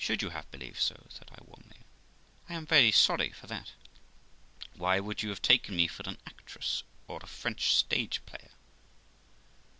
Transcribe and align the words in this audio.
'Should 0.03 0.23
you 0.23 0.31
have 0.31 0.49
believed 0.49 0.79
so?' 0.79 1.05
said 1.09 1.29
I 1.31 1.43
warmly; 1.43 1.77
'I 2.49 2.53
am 2.55 2.65
very 2.65 2.91
sorry 2.91 3.29
for 3.31 3.45
that. 3.45 3.73
Why, 4.73 4.99
would 4.99 5.21
you 5.21 5.29
have 5.29 5.43
taken 5.43 5.75
me 5.75 5.85
for 5.85 6.01
an 6.09 6.17
actress, 6.25 6.81
or 7.07 7.19
a 7.21 7.27
French 7.27 7.75
stage 7.75 8.25
player?' 8.25 8.49